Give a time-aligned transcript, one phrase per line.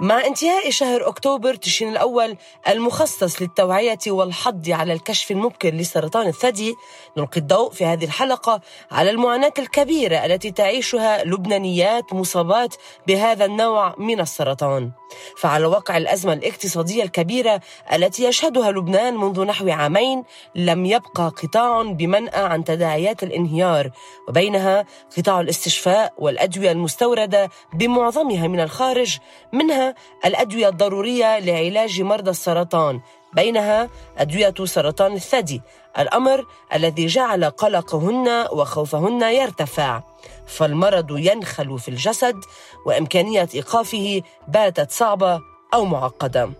[0.00, 2.36] مع انتهاء شهر أكتوبر تشرين الأول
[2.68, 6.74] المخصص للتوعية والحض على الكشف المبكر لسرطان الثدي
[7.16, 8.60] نلقي الضوء في هذه الحلقة
[8.90, 12.74] على المعاناة الكبيرة التي تعيشها لبنانيات مصابات
[13.06, 14.99] بهذا النوع من السرطان.
[15.36, 17.60] فعلى واقع الأزمة الاقتصادية الكبيرة
[17.92, 23.90] التي يشهدها لبنان منذ نحو عامين لم يبقى قطاع بمنأى عن تداعيات الانهيار
[24.28, 24.84] وبينها
[25.16, 29.18] قطاع الاستشفاء والأدوية المستوردة بمعظمها من الخارج
[29.52, 33.00] منها الأدوية الضرورية لعلاج مرضى السرطان.
[33.32, 35.62] بينها أدوية سرطان الثدي
[35.98, 40.02] الأمر الذي جعل قلقهن وخوفهن يرتفع.
[40.46, 42.36] فالمرض ينخل في الجسد
[42.86, 45.40] وإمكانية إيقافه باتت صعبة
[45.74, 46.50] أو معقدة.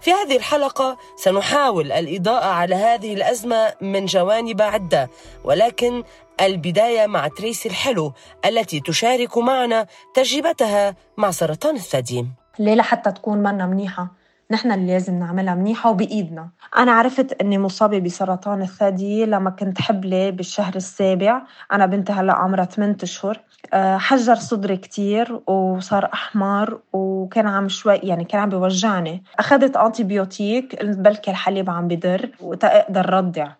[0.00, 5.10] في هذه الحلقة سنحاول الإضاءة على هذه الأزمة من جوانب عدة
[5.44, 6.02] ولكن
[6.40, 8.12] البداية مع تريسي الحلو
[8.44, 12.26] التي تشارك معنا تجربتها مع سرطان الثدي.
[12.58, 14.15] ليه لحتى تكون منا منيحة.
[14.50, 16.50] نحن اللي لازم نعملها منيحة وبإيدنا.
[16.76, 21.42] أنا عرفت أني مصابة بسرطان الثدي لما كنت حبلة بالشهر السابع.
[21.72, 23.40] أنا بنتي هلأ عمرها 8 أشهر.
[23.74, 29.22] آه، حجر صدري كتير وصار أحمر وكان عم شوي يعني كان عم بيوجعني.
[29.38, 33.52] أخذت أنتيبيوتيك بلكي الحليب عم بضر وتقدر رضع.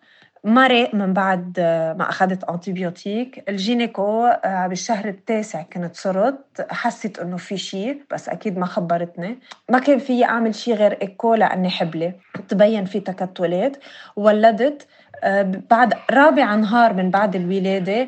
[0.47, 1.59] مرق من بعد
[1.99, 8.29] ما أخذت antibiotique ال gynéco آه، بالشهر التاسع كنت صرت حسيت إنه في شيء بس
[8.29, 9.39] أكيد ما خبرتني.
[9.69, 12.13] ما كان في أعمل شيء غير إيكو لأني حبلة.
[12.49, 13.77] تبين في تكتلات.
[14.15, 14.87] ولدت
[15.23, 18.07] آه، بعد رابع نهار من بعد الولادة آه،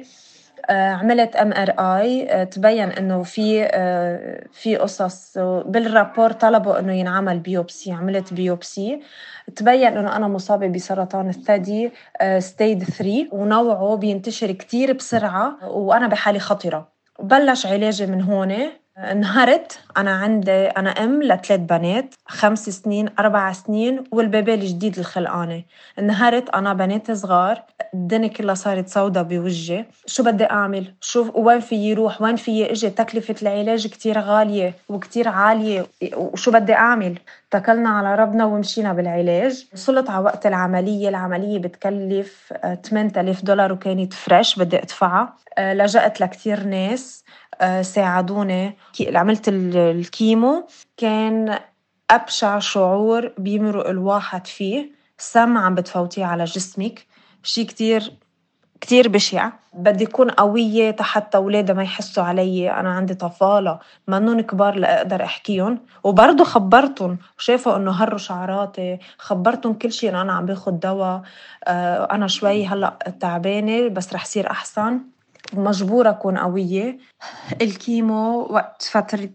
[0.69, 3.67] عملت MRI تبين إنه في
[4.51, 9.01] في قصص بال rapport طلبوا إنه ينعمل biopsie عملت biopsie.
[9.55, 11.91] تبين إنه أنا مصابة بسرطان الثدي
[12.39, 16.87] ستيد 3 ونوعه بينتشر كتير بسرعة وأنا بحاله خطرة.
[17.19, 18.55] بلش علاجي من هون
[18.99, 25.63] انهرت أنا عندي أنا أم لثلاث بنات خمس سنين أربع سنين والبيبي الجديد الخلقانة
[25.99, 27.63] انهرت أنا بنات صغار.
[27.93, 29.85] الدنيا كلها صارت سوداء بوجهي.
[30.05, 35.27] شو بدي أعمل؟ شو وين في روح وين في أجي تكلفة العلاج كتير غالية وكتير
[35.27, 35.85] عالية.
[36.15, 37.19] وشو بدي أعمل؟
[37.53, 39.67] اتكلنا على ربنا ومشينا بالعلاج.
[39.73, 41.09] وصلت على وقت العملية.
[41.09, 42.53] العملية بتكلف
[42.83, 45.33] 8000 دولار وكانت فريش بدي أدفعها.
[45.57, 47.23] آه، لجأت لكتير ناس.
[47.48, 47.48] آه،
[47.81, 48.77] ساعدوني.
[49.01, 51.59] عملت الكيمو كان
[52.11, 54.91] أبشع شعور بيمرق الواحد فيه.
[55.17, 57.05] سم عم بتفوتيه على جسمك.
[57.43, 58.13] شيء كتير
[58.81, 59.51] كتير بشع.
[59.73, 62.71] بدي أكون قوية حتى أولادي ما يحسوا علي.
[62.71, 65.79] أنا عندي طفالة منهم كبار لأقدر أحكيهم.
[66.03, 67.17] وبرضه خبرتهم.
[67.37, 68.99] وشافوا إنه هروا شعراتي.
[69.17, 71.21] خبرتهم كل شيء إنه أنا عم باخد دواء.
[71.63, 74.99] آه، أنا شوي هلأ تعبانة بس رح صير أحسن.
[75.53, 76.97] مجبورة أكون قوية.
[77.61, 79.29] الكيمو وقت فترة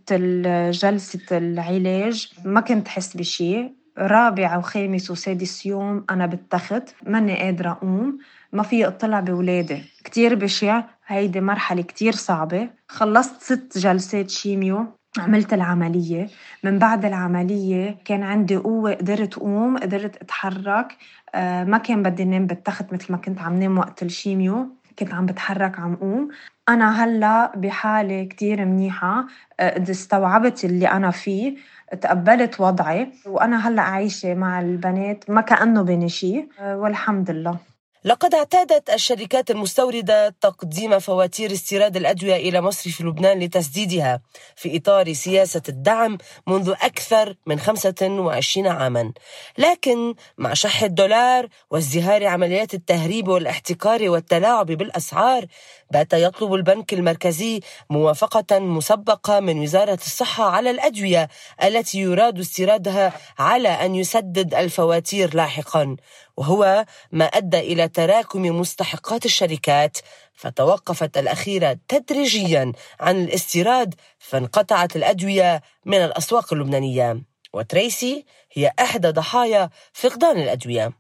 [0.70, 3.72] جلسة العلاج ما كنت حس بشي.
[3.98, 8.19] رابع وخامس وسادس يوم أنا بالتخت ماني قادرة أقوم.
[8.53, 9.82] ما في اطلع بولادي.
[10.04, 10.82] كتير بشع.
[11.06, 12.69] هيدي مرحلة كتير صعبة.
[12.88, 14.87] خلصت ست جلسات شيميو.
[15.19, 16.28] عملت العملية.
[16.64, 20.97] من بعد العملية كان عندي قوة قدرت أقوم قدرت أتحرك.
[21.34, 24.69] آه، ما كان بدي نام بالتخت مثل ما كنت عم نام وقت الشيميو.
[24.99, 26.28] كنت عم بتحرك عم قوم.
[26.69, 29.27] أنا هلأ بحالة كتير منيحة
[29.60, 31.56] آه، استوعبت اللي أنا فيه
[32.00, 37.74] تقبلت وضعي وأنا هلأ عايشة مع البنات ما كأنه بيني شيء آه، والحمد لله.
[38.06, 44.20] لقد اعتادت الشركات المستوردة تقديم فواتير استيراد الأدوية إلى مصر في لبنان لتسديدها
[44.56, 49.12] في إطار سياسة الدعم منذ أكثر من 25 عاما.
[49.59, 55.47] لكن مع شح الدولار وازدهار عمليات التهريب والاحتكار والتلاعب بالأسعار
[55.91, 61.28] بات يطلب البنك المركزي موافقة مسبقة من وزارة الصحة على الأدوية
[61.65, 65.97] التي يراد استيرادها على أن يسدد الفواتير لاحقا
[66.37, 69.99] وهو ما أدى إلى تراكم مستحقات الشركات.
[70.34, 77.23] فتوقفت الأخيرة تدريجيا عن الاستيراد فانقطعت الأدوية من الأسواق اللبنانية.
[77.53, 80.93] وتريسي هي إحدى ضحايا فقدان الأدوية.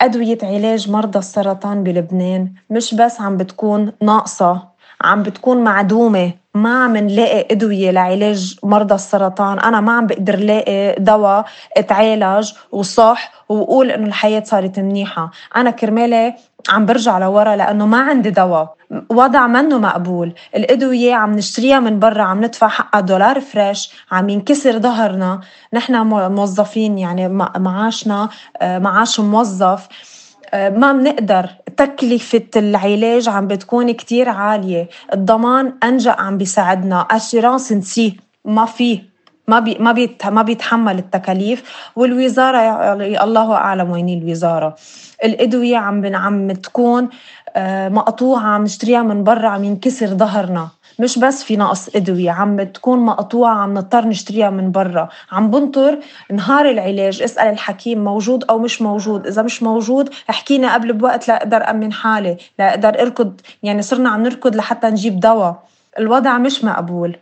[0.00, 4.68] أدوية علاج مرضى السرطان بلبنان مش بس عم بتكون ناقصة.
[5.02, 9.58] عم بتكون معدومة ما عم نلاقي أدوية لعلاج مرضى السرطان.
[9.58, 11.44] أنا ما عم بقدر لاقي دواء
[11.76, 15.30] اتعالج وصح وقول إنه الحياة صارت منيحة.
[15.56, 16.34] أنا كرمالي
[16.68, 18.74] عم برجع لورا لأنه ما عندي دواء.
[19.10, 20.32] وضع منه مقبول.
[20.56, 25.40] الأدوية عم نشتريها من برا عم ندفع حقها دولار فريش عم ينكسر ظهرنا.
[25.72, 27.28] نحن موظفين يعني
[27.58, 29.88] معاشنا آه، معاش موظف.
[30.54, 31.48] آه، ما بنقدر
[31.78, 34.88] تكلفة العلاج عم بتكون كتير عالية.
[35.14, 37.00] الضمان أنجأ عم بيساعدنا.
[37.00, 38.12] أشيرانس نسيه
[38.44, 39.02] ما فيه
[39.48, 41.62] ما بي ما بيت ما بيتحمل التكاليف.
[41.96, 42.58] والوزارة
[43.24, 44.76] الله أعلم وين الوزارة.
[45.24, 47.08] الأدوية عم عم تكون
[47.56, 50.68] آه، مقطوعة عم نشتريها من برا عم ينكسر ظهرنا.
[50.98, 55.08] مش بس في نقص أدوية عم تكون مقطوعة عم نضطر نشتريها من برا.
[55.32, 55.98] عم بنطر
[56.32, 59.26] نهار العلاج اسأل الحكيم موجود أو مش موجود.
[59.26, 64.56] إذا مش موجود احكينا قبل بوقت لاقدر أمن حالي لاقدر أركض يعني صرنا عم نركض
[64.56, 65.62] لحتى نجيب دواء.
[65.98, 67.16] الوضع مش مقبول.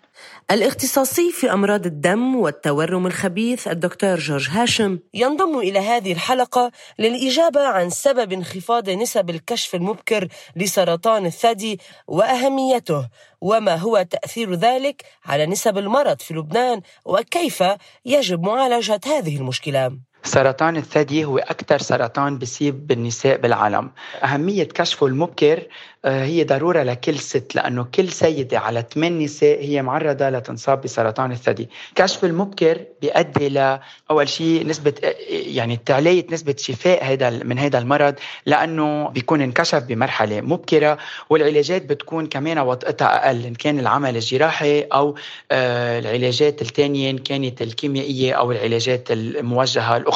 [0.50, 4.98] الاختصاصي في أمراض الدم والتورم الخبيث الدكتور جورج هاشم.
[5.14, 13.08] ينضم إلى هذه الحلقة للإجابة عن سبب انخفاض نسب الكشف المبكر لسرطان الثدي وأهميته
[13.40, 17.64] وما هو تأثير ذلك على نسب المرض في لبنان وكيف
[18.04, 19.98] يجب معالجة هذه المشكلة.
[20.26, 23.90] سرطان الثدي هو أكثر سرطان بيصيب بالنساء بالعالم.
[24.24, 25.62] أهمية كشفه المبكر
[26.04, 31.32] آه، هي ضرورة لكل ست لأنه كل سيدة على ثمان نساء هي معرضة لتنصاب بسرطان
[31.32, 31.68] الثدي.
[31.94, 34.94] كشف المبكر بيؤدي لأول شيء نسبة
[35.30, 38.14] يعني تعلية نسبة شفاء هذا من هذا المرض
[38.46, 40.98] لأنه بيكون انكشف بمرحلة مبكرة
[41.30, 45.14] والعلاجات بتكون كمان وطئتها أقل إن كان العمل الجراحي أو
[45.50, 50.15] آه، العلاجات الثانية إن كانت الكيميائية أو العلاجات الموجهة الأخرى.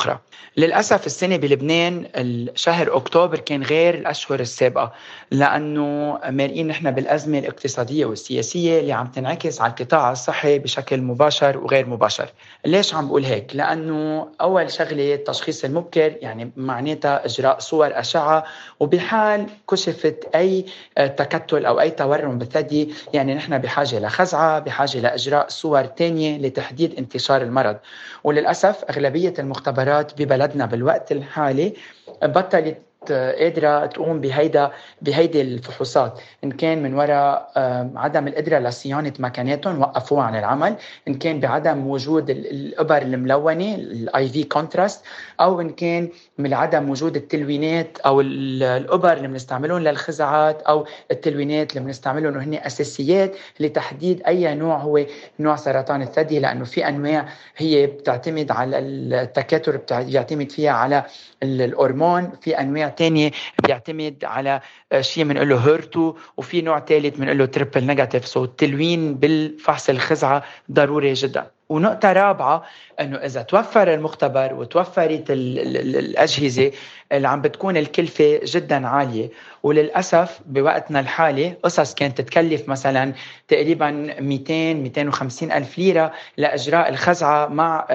[0.56, 4.92] للأسف السنة بلبنان الشهر أكتوبر كان غير الأشهر السابقة
[5.30, 11.86] لأنه مارقين نحن بالأزمة الاقتصادية والسياسية اللي عم تنعكس على القطاع الصحي بشكل مباشر وغير
[11.86, 12.28] مباشر.
[12.64, 18.44] ليش عم بقول هيك؟ لأنه أول شغلة التشخيص المبكر يعني معناتها إجراء صور أشعة
[18.80, 20.64] وبحال كشفت أي
[20.96, 27.42] تكتل أو أي تورم بالثدي يعني نحن بحاجة لخزعة بحاجة لإجراء صور تانية لتحديد انتشار
[27.42, 27.76] المرض.
[28.24, 31.74] وللأسف أغلبية المختبرات ببلدنا بالوقت الحالي.
[32.22, 34.70] بطلت قادرة تقوم بهيدا
[35.02, 36.20] بهيدي الفحوصات.
[36.44, 37.52] إن كان من وراء
[37.96, 40.76] عدم القدرة لصيانة مكناتهم وقفوها عن العمل.
[41.08, 45.04] إن كان بعدم وجود الإبر الملونة ال IV contrast
[45.40, 46.08] أو إن كان
[46.38, 53.36] من عدم وجود التلوينات أو الإبر اللي بنستعملهم للخزعات أو التلوينات اللي بنستعملهم وهن أساسيات
[53.60, 55.04] لتحديد أي نوع هو
[55.38, 56.38] نوع سرطان الثدي.
[56.38, 61.04] لأنه في أنواع هي بتعتمد على التكاثر بيعتمد فيها على
[61.42, 62.30] الهرمون.
[62.40, 63.30] في أنواع تانية
[63.66, 64.60] بيعتمد على
[64.92, 69.90] آه، شيء بنقول له HER2 وفي نوع ثالث بنقول له triple negative so التلوين بالفحص
[69.90, 71.50] الخزعة ضروري جدا.
[71.70, 72.64] ونقطة رابعة
[73.00, 76.70] إنه إذا توفر المختبر وتوفرت الأجهزة
[77.12, 79.30] اللي عم بتكون الكلفة جدا عالية
[79.62, 83.12] وللأسف بوقتنا الحالي قصص كانت تتكلف مثلا
[83.48, 83.90] تقريبا
[84.20, 87.86] 200 250 ألف ليرة لإجراء الخزعة مع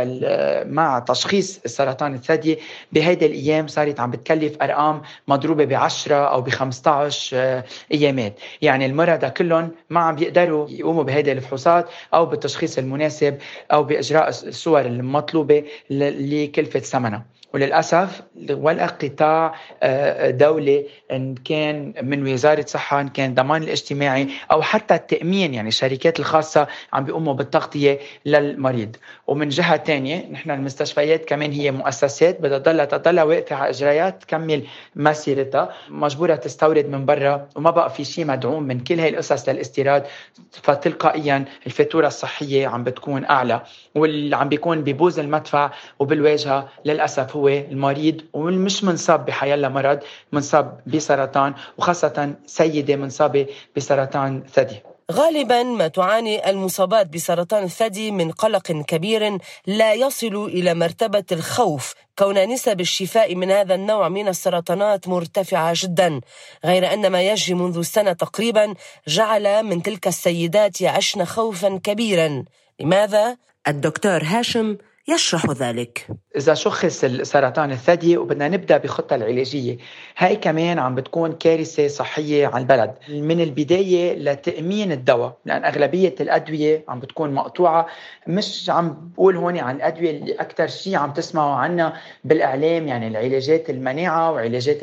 [0.65, 2.59] مع تشخيص سرطان الثدي.
[2.91, 7.63] بهيدي الأيام صارت عم بتكلف أرقام مضروبة ب 10 أو ب 15 آه،
[7.93, 8.39] أيامات.
[8.61, 13.37] يعني المرضى كلهم ما عم بيقدروا يقوموا بهيدي الفحوصات أو بالتشخيص المناسب
[13.71, 17.25] أو بإجراء الصور المطلوبة لكلفة ثمنها.
[17.55, 18.21] وللأسف
[18.51, 24.95] ولا قطاع آه، دولي إن كان من وزارة صحة إن كان ضمان الاجتماعي أو حتى
[24.95, 28.95] التأمين يعني الشركات الخاصة عم بيقوموا بالتغطية للمريض.
[29.27, 34.63] ومن جهة ثانية نحن المستشفيات كمان هي مؤسسات بدها تضلها تضلها واقفة على إجريات تكمل
[34.95, 35.69] مسيرتها.
[35.89, 40.03] مجبورة تستورد من برا وما بقى في شيء مدعوم من كل هاي القصص للاستيراد.
[40.51, 43.61] فتلقائيا الفاتورة الصحية عم بتكون أعلى
[43.95, 49.99] واللي عم بيكون ببوز المدفع وبالواجهة للأسف هو المريض ومش منصاب بحيالله مرض
[50.31, 54.79] منصاب بسرطان وخاصة سيدة منصابة بسرطان ثدي.
[55.11, 59.37] غالبا ما تعاني المصابات بسرطان الثدي من قلق كبير
[59.67, 66.21] لا يصل إلى مرتبة الخوف كون نسب الشفاء من هذا النوع من السرطانات مرتفعة جدا.
[66.65, 68.73] غير أن ما يجري منذ سنة تقريبا
[69.07, 72.45] جعل من تلك السيدات يعشن خوفا كبيرا.
[72.79, 73.37] لماذا؟
[73.67, 76.07] الدكتور هاشم يشرح ذلك.
[76.37, 79.77] إذا شخص السرطان الثدي وبدنا نبدأ بخطة العلاجية.
[80.17, 82.91] هاي كمان عم بتكون كارثة صحية على البلد.
[83.09, 87.87] من البداية لتأمين الدواء لأن أغلبية الأدوية عم بتكون مقطوعة.
[88.27, 93.69] مش عم بقول هون عن الأدوية اللي أكثر شيء عم تسمعوا عنها بالإعلام يعني العلاجات
[93.69, 94.77] المناعة وعلاجات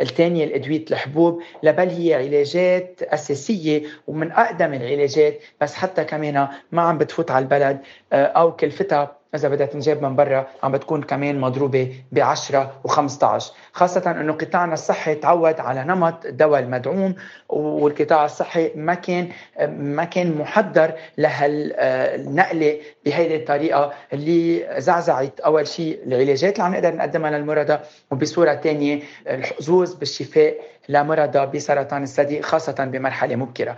[0.00, 5.40] الثانية الأدوية الحبوب لبل هي علاجات أساسية ومن أقدم العلاجات.
[5.60, 7.78] بس حتى كمان ما عم بتفوت على البلد
[8.12, 9.20] آه، أو كلفتها.
[9.34, 10.46] إذا بدها تنجاب من برا.
[10.62, 16.60] عم بتكون كمان مضروبة ب 10 و15 خاصة إنه قطاعنا الصحي تعود على نمط الدواء
[16.60, 17.14] المدعوم
[17.48, 19.28] والقطاع الصحي ما كان
[19.68, 27.30] ما كان محضر لهالنقله بهيدي الطريقة اللي زعزعت أول شيء العلاجات اللي عم نقدر نقدمها
[27.30, 27.78] للمرضى
[28.10, 30.54] وبصورة ثانية الحظوظ بالشفاء
[30.88, 33.76] لمرضى بسرطان الثدي خاصة بمرحلة مبكرة.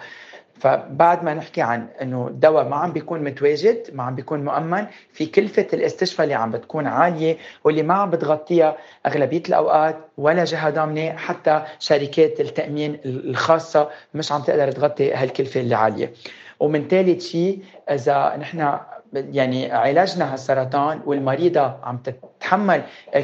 [0.60, 5.26] فبعد ما نحكي عن إنه الدواء ما عم بيكون متواجد ما عم بيكون مؤمن في
[5.26, 11.16] كلفة الاستشفاء اللي عم بتكون عالية واللي ما عم بتغطيها أغلبية الأوقات ولا جهة ضامنة
[11.16, 16.12] حتى شركات التأمين الخاصة مش عم تقدر تغطي هالكلفة اللي عالية.
[16.60, 17.58] ومن ثالث شيء
[17.90, 18.78] إذا نحن
[19.12, 22.82] يعني علاجنا هالسرطان والمريضة عم تتحمل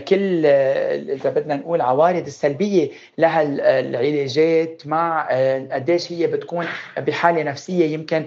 [0.08, 5.28] كل إذا بدنا نقول عوارض السلبية لهالعلاجات مع
[5.72, 6.66] قديش هي بتكون
[6.98, 8.24] بحالة نفسية يمكن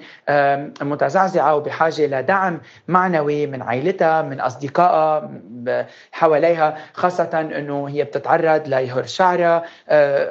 [0.82, 5.32] متزعزعة وبحاجة لدعم معنوي من عائلتها من أصدقائها
[6.12, 9.64] حواليها خاصة أنه هي بتتعرض ليهر شعرها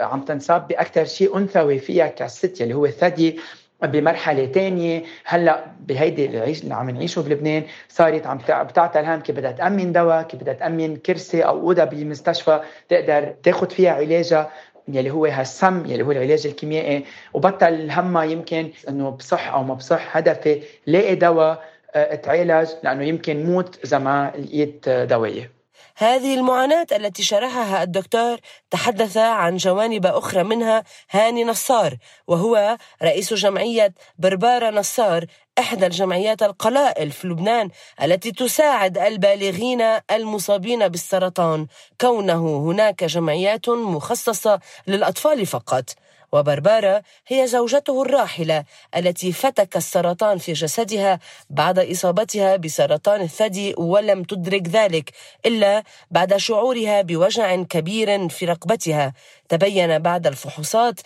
[0.04, 3.40] عم تنصاب بأكثر شيء أنثوي فيها كالست اللي هو الثدي.
[3.82, 9.52] بمرحلة ثانية هلأ بهيدي العيش اللي عم نعيشه بلبنان صارت عم بتعطى الهم كيف بدها
[9.52, 14.50] تأمن دواء كيف بدها تأمن كرسي أو أوضة بالمستشفى تقدر تاخذ فيها علاجها
[14.88, 17.04] يلي هو هالسم يلي هو العلاج الكيميائي.
[17.34, 21.62] وبطل همها يمكن إنه بصح أو ما بصح هدفي لاقي دواء
[21.94, 25.59] آه، اتعالج لأنه يمكن موت إذا ما لقيت دواية.
[25.96, 28.38] هذه المعاناة التي شرحها الدكتور
[28.70, 31.96] تحدث عن جوانب أخرى منها هاني نصار
[32.26, 35.24] وهو رئيس جمعية بربارة نصار
[35.58, 37.70] إحدى الجمعيات القلائل في لبنان
[38.02, 41.66] التي تساعد البالغين المصابين بالسرطان.
[42.00, 45.90] كونه هناك جمعيات مخصصة للأطفال فقط.
[46.32, 48.64] وبربارة هي زوجته الراحلة
[48.96, 51.18] التي فتك السرطان في جسدها
[51.50, 55.10] بعد إصابتها بسرطان الثدي ولم تدرك ذلك
[55.46, 59.12] إلا بعد شعورها بوجع كبير في رقبتها.
[59.48, 61.00] تبين بعد الفحوصات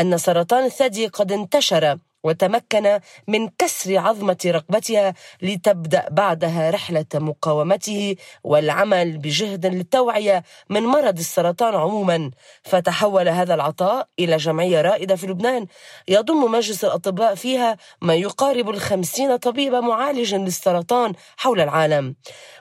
[0.00, 1.98] أن سرطان الثدي قد انتشر.
[2.24, 11.74] وتمكن من كسر عظمة رقبتها لتبدأ بعدها رحلة مقاومته والعمل بجهد للتوعية من مرض السرطان
[11.74, 12.30] عموما.
[12.62, 15.66] فتحول هذا العطاء إلى جمعية رائدة في لبنان.
[16.08, 22.14] يضم مجلس الأطباء فيها ما يقارب الخمسين طبيبا معالجا للسرطان حول العالم.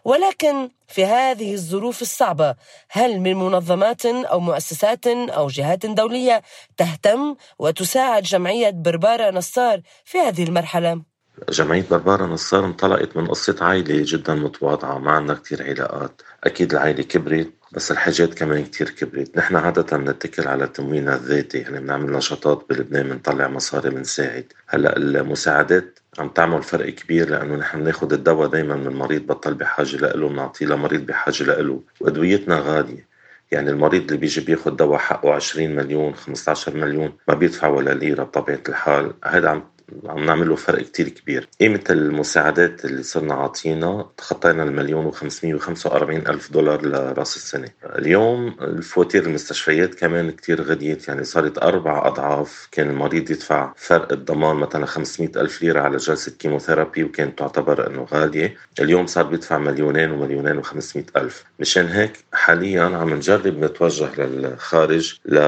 [0.06, 2.56] ولكن في هذه الظروف الصعبة
[2.90, 6.42] هل من منظمات أو مؤسسات أو جهات دولية
[6.78, 11.02] تهتم وتساعد جمعية بربارة نصار في هذه المرحلة؟
[11.50, 17.04] جمعية بربارة نصار انطلقت من قصة عائلة جدا متواضعة ما عندنا كتير علاقات أكيد العائلة
[17.04, 19.38] كبرت بس الحاجات كمان كتير كبرت.
[19.38, 21.58] نحن عادة بنتكل على تمويننا الذاتي.
[21.58, 24.54] يعني بنعمل نشاطات بلبنان بنطلع مصاري بنساعد.
[24.68, 29.98] هلأ المساعدات عم تعمل فرق كبير لأنه نحن بناخذ الدواء دائما من المريض بطل بحاجة
[29.98, 33.10] له بنعطيه لمريض بحاجة له وأدويتنا غالية.
[33.52, 38.24] يعني المريض اللي بيجي بياخذ دواء حقه 20 مليون 15 مليون ما بيدفع ولا ليره
[38.24, 39.14] بطبيعة الحال.
[39.26, 39.64] هذا عم
[40.06, 41.50] عم نعمل له فرق كتير كبير.
[41.60, 47.68] قيمة المساعدات اللي صرنا عاطينا تخطينا المليون وخمسمية وخمسة وأربعين ألف دولار لرأس السنة.
[47.84, 52.68] اليوم الفواتير المستشفيات كمان كتير غليت يعني صارت أربع أضعاف.
[52.72, 58.08] كان المريض يدفع فرق الضمان مثلا 500 ألف ليرة على جلسة كيموثيرابي وكانت تعتبر أنه
[58.14, 58.56] غالية.
[58.80, 61.44] اليوم صار بيدفع مليونين ومليونين وخمسمائة ألف.
[61.60, 65.40] مشان هيك حاليا عم نجرب نتوجه للخارج ل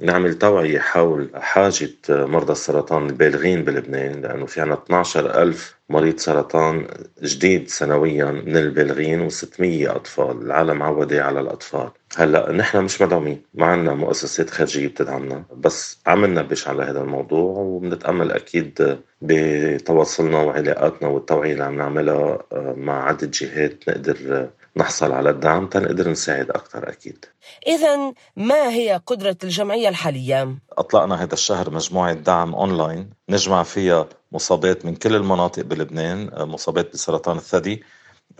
[0.00, 6.86] نعمل توعية حول حاجة مرضى السرطان البالغين بلبنان لأنه في عنا 12 ألف مريض سرطان
[7.22, 10.42] جديد سنويا من البالغين و600 أطفال.
[10.42, 11.90] العالم عودة على الأطفال.
[12.16, 13.42] هلأ نحن مش مدعومين.
[13.54, 15.44] ما عندنا مؤسسات خارجية بتدعمنا.
[15.56, 22.38] بس عم ننبش على هذا الموضوع وبنتأمل أكيد بتواصلنا وعلاقاتنا والتوعية اللي عم نعملها
[22.76, 27.24] مع عدة جهات نقدر نحصل على الدعم تنقدر نساعد أكثر أكيد
[27.66, 34.84] إذا ما هي قدرة الجمعية الحالية؟ أطلقنا هذا الشهر مجموعة دعم أونلاين نجمع فيها مصابات
[34.84, 37.82] من كل المناطق بلبنان مصابات بسرطان الثدي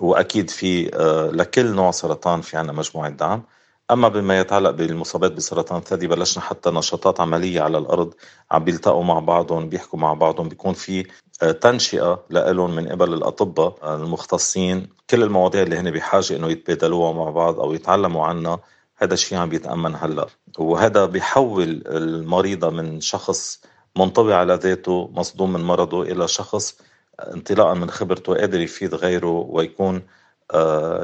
[0.00, 3.42] وأكيد في آه، لكل نوع سرطان في عنا مجموعة دعم
[3.90, 8.14] أما بما يتعلق بالمصابات بسرطان الثدي بلشنا حتى نشاطات عملية على الأرض
[8.50, 11.06] عم بيلتقوا مع بعضهم بيحكوا مع بعضهم بيكون في
[11.42, 14.88] آه، تنشئة لهم من قبل الأطباء المختصين.
[15.10, 18.60] كل المواضيع اللي هن بحاجة إنه يتبادلوها مع بعض أو يتعلموا عنها
[18.96, 20.26] هذا الشيء عم بيتأمن هلأ.
[20.58, 23.60] وهذا بيحول المريضة من شخص
[23.96, 26.78] منطوي على ذاته مصدوم من مرضه إلى شخص
[27.20, 30.02] انطلاقا من خبرته قادر يفيد غيره ويكون آه،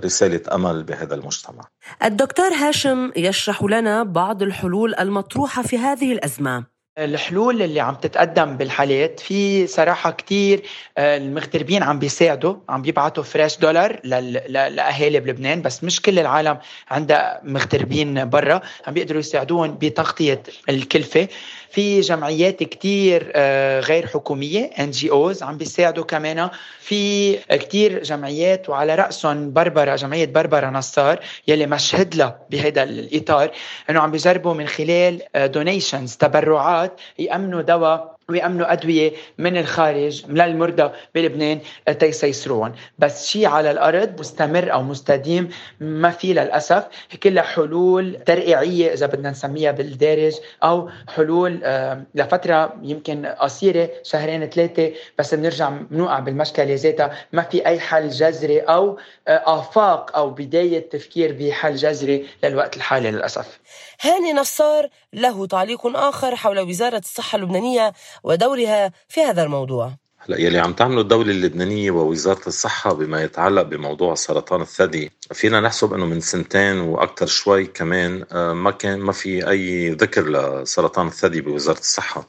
[0.04, 1.64] رسالة أمل بهذا المجتمع.
[2.04, 6.64] الدكتور هاشم يشرح لنا بعض الحلول المطروحة في هذه الأزمة.
[6.98, 10.62] الحلول اللي عم تتقدم بالحالات في صراحة كتير
[10.98, 16.58] آه، المغتربين عم بيساعدوا عم بيبعتوا فريش دولار لأهالي بلبنان بس مش كل العالم
[16.90, 18.60] عندها مغتربين برا.
[18.86, 21.28] عم بيقدروا يساعدوهم بتغطية الكلفة.
[21.70, 26.50] في جمعيات كتير آه، غير حكومية NGOs عم بيساعدوا كمان.
[26.80, 33.50] في كتير جمعيات وعلى رأسهم بربرة جمعية بربرة نصار يلي مشهود لها بهذا الإطار
[33.90, 40.90] أنه عم بيجربوا من خلال donations آه، تبرعات يأمنوا دواء ويأمنوا أدوية من الخارج للمرضى
[41.14, 41.60] بلبنان
[41.98, 45.48] تيسيسروهم بس شيء على الأرض مستمر أو مستديم
[45.80, 46.84] ما في للأسف.
[47.22, 54.92] كلها حلول ترقيعية إذا بدنا نسميها بالدارج أو حلول آه، لفترة يمكن قصيرة شهرين ثلاثة
[55.18, 57.12] بس بنرجع بنوقع بالمشكلة ذاتها.
[57.32, 63.10] ما في أي حل جذري أو آه، آفاق أو بداية تفكير بحل جذري للوقت الحالي
[63.10, 63.60] للأسف.
[64.00, 67.92] هاني نصار له تعليق آخر حول وزارة الصحة اللبنانية
[68.24, 69.92] ودورها في هذا الموضوع.
[70.18, 75.94] هلا يلي عم تعمله الدولة اللبنانية ووزارة الصحة بما يتعلق بموضوع سرطان الثدي فينا نحسب
[75.94, 81.40] إنه من سنتين وأكثر شوي كمان آه، ما كان ما في أي ذكر لسرطان الثدي
[81.40, 82.28] بوزارة الصحة.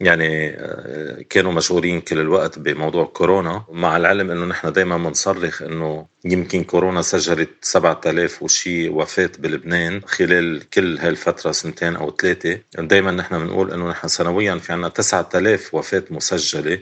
[0.00, 3.64] يعني آه، كانوا مشغولين كل الوقت بموضوع كورونا.
[3.72, 10.70] مع العلم إنه نحن دائما بنصرخ إنه يمكن كورونا سجلت 7000 وشي وفاة بلبنان خلال
[10.70, 12.60] كل هالفترة سنتين أو ثلاثة.
[12.78, 16.78] دائما نحن بنقول إنه نحن سنويا في عنا 9000 وفاة مسجلة.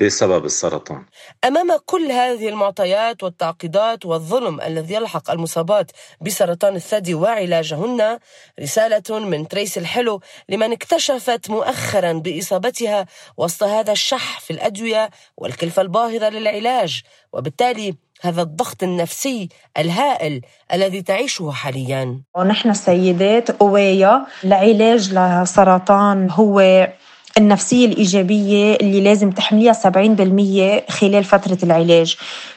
[0.00, 1.04] بسبب السرطان.
[1.44, 8.18] أمام كل هذه المعطيات والتعقيدات والظلم الذي يلحق المصابات بسرطان الثدي وعلاجهن
[8.60, 16.28] رسالة من تريس الحلو لمن اكتشفت مؤخرا بإصابتها وسط هذا الشح في الأدوية والكلفة الباهظة
[16.28, 19.48] للعلاج وبالتالي هذا الضغط النفسي
[19.78, 20.40] الهائل
[20.72, 22.20] الذي تعيشه حاليا.
[22.36, 26.88] ونحن السيدات قوايا العلاج لسرطان هو
[27.38, 32.16] النفسية الإيجابية اللي لازم تحمليها 70% خلال فترة العلاج.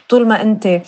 [0.09, 0.81] طول ما أنت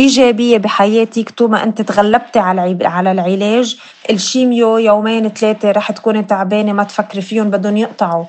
[0.00, 3.78] إيجابية بحياتك طول ما أنت تغلبتي على العلاج
[4.10, 8.24] الشيميو يومين ثلاثة رح تكوني تعبانة ما تفكري فيهم بدهم يقطعوا.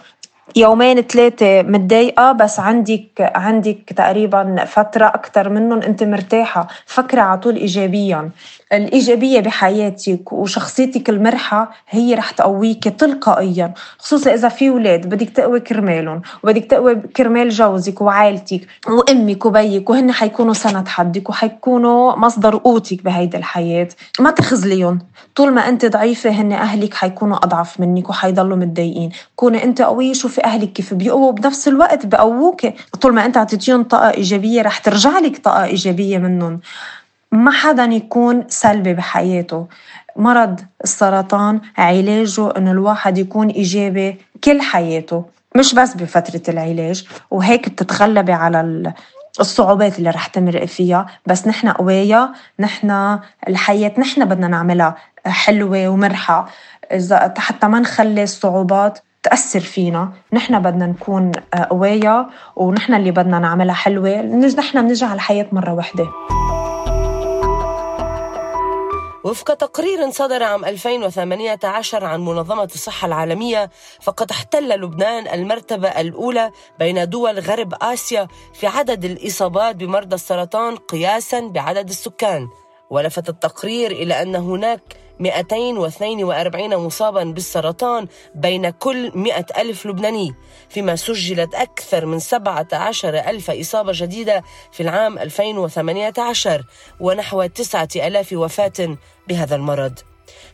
[0.55, 6.67] يومين ثلاثة متضايقة بس عندك عندك تقريبا فترة أكثر منهم أنت مرتاحة.
[6.85, 8.29] فكرة على طول إيجابيا.
[8.73, 16.21] الإيجابية بحياتك وشخصيتك المرحة هي رح تقويك تلقائيا خصوصا إذا في أولاد بدك تقوي كرمالهم
[16.43, 23.37] وبدك تقوي كرمال جوزك وعائلتك وأمك وبيك وهن حيكونوا سند حدك وحيكونوا مصدر قوتك بهيدي
[23.37, 23.87] الحياة.
[24.19, 24.99] ما تخزليهم
[25.35, 29.09] طول ما أنت ضعيفة هن أهلك حيكونوا أضعف منك وحيضلوا متضايقين.
[29.35, 32.61] كوني أنت قوية شوفي أهلك كيف بيقووا بنفس الوقت بقووك.
[33.01, 36.59] طول ما أنت عطيتيهم طاقة إيجابية رح ترجع لك طاقة إيجابية منهم.
[37.31, 39.67] ما حدا يكون سلبي بحياته.
[40.15, 45.25] مرض السرطان علاجه إنه الواحد يكون إيجابي كل حياته.
[45.55, 48.93] مش بس بفترة العلاج وهيك بتتغلبي على
[49.39, 51.05] الصعوبات اللي رح تمرق فيها.
[51.25, 56.49] بس نحن قوايا نحن الحياة نحن بدنا نعملها حلوة ومرحة.
[57.37, 61.31] حتى ما نخلي الصعوبات تأثر فينا نحن بدنا نكون
[61.69, 64.21] قوايا ونحن اللي بدنا نعملها حلوة.
[64.57, 66.07] نحن بنجي على الحياة مرة واحدة.
[69.29, 73.69] وفق تقرير صدر عام 2018 عن منظمة الصحة العالمية
[74.01, 81.39] فقد احتل لبنان المرتبة الأولى بين دول غرب آسيا في عدد الإصابات بمرضى السرطان قياسا
[81.39, 82.47] بعدد السكان.
[82.89, 84.81] ولفت التقرير إلى أن هناك
[85.19, 90.35] 242 مصابا بالسرطان بين كل 100 ألف لبناني
[90.69, 96.65] فيما سجلت أكثر من 17 ألف إصابة جديدة في العام 2018
[96.99, 99.99] ونحو 9 ألاف وفاة بهذا المرض.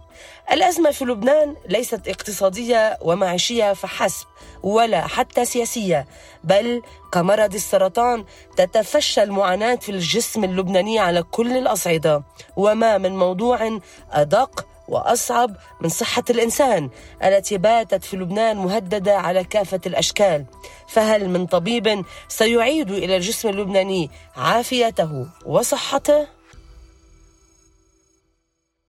[0.53, 4.27] الأزمة في لبنان ليست اقتصادية ومعيشية فحسب
[4.63, 6.07] ولا حتى سياسية
[6.45, 8.25] بل كمرض السرطان
[8.57, 12.23] تتفشى المعاناة في الجسم اللبناني على كل الأصعدة.
[12.57, 13.79] وما من موضوع
[14.13, 16.91] أدق وأصعب من صحة الإنسان
[17.25, 20.45] التي باتت في لبنان مهددة على كافة الأشكال.
[20.89, 26.40] فهل من طبيب سيعيد إلى الجسم اللبناني عافيته وصحته؟